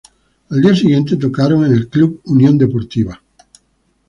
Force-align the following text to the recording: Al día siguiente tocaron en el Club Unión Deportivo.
Al 0.49 0.61
día 0.61 0.73
siguiente 0.75 1.15
tocaron 1.15 1.63
en 1.63 1.73
el 1.73 1.87
Club 1.87 2.23
Unión 2.25 2.57
Deportivo. 2.57 3.13